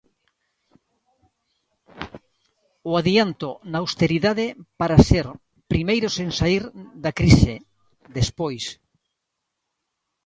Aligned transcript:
O 2.89 2.91
"adianto" 3.01 3.49
na 3.71 3.77
austeridade 3.83 4.45
para 4.79 4.97
ser 5.09 5.25
"primeiros" 5.71 6.13
en 6.23 6.29
saír 6.39 6.63
da 7.03 7.11
crise, 7.19 7.55
despois. 8.17 8.65